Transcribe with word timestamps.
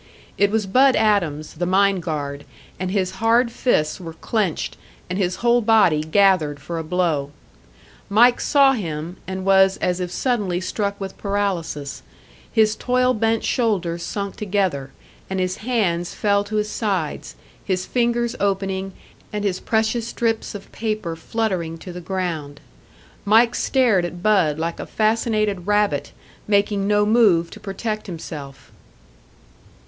It 0.35 0.49
was 0.49 0.65
Bud 0.65 0.95
Adams, 0.95 1.53
the 1.53 1.67
mine 1.67 1.99
guard, 1.99 2.43
and 2.79 2.89
his 2.89 3.11
hard 3.21 3.51
fists 3.51 3.99
were 3.99 4.13
clenched, 4.15 4.75
and 5.11 5.19
his 5.19 5.35
whole 5.45 5.61
body 5.61 6.01
gathered 6.01 6.59
for 6.59 6.79
a 6.79 6.83
blow. 6.83 7.29
Mike 8.09 8.41
saw 8.41 8.73
him, 8.73 9.17
and 9.27 9.45
was 9.45 9.77
as 9.77 9.99
if 9.99 10.09
suddenly 10.09 10.59
struck 10.59 10.99
with 10.99 11.19
paralysis; 11.19 12.01
his 12.51 12.75
toil 12.75 13.13
bent 13.13 13.43
shoulders 13.43 14.01
sunk 14.01 14.35
together, 14.37 14.91
and 15.29 15.39
his 15.39 15.57
hands 15.57 16.15
fell 16.15 16.43
to 16.45 16.55
his 16.55 16.71
sides 16.71 17.35
his 17.63 17.85
fingers 17.85 18.35
opening, 18.39 18.93
and 19.31 19.43
his 19.43 19.59
precious 19.59 20.07
strips 20.07 20.55
of 20.55 20.71
paper 20.71 21.15
fluttering 21.15 21.77
to 21.77 21.93
the 21.93 22.01
ground. 22.01 22.59
Mike 23.23 23.53
stared 23.53 24.03
at 24.03 24.23
Bud 24.23 24.57
like 24.57 24.79
a 24.79 24.87
fascinated 24.87 25.67
rabbit, 25.67 26.11
making 26.47 26.87
no 26.87 27.05
move 27.05 27.51
to 27.51 27.59
protect 27.59 28.07
himself. 28.07 28.71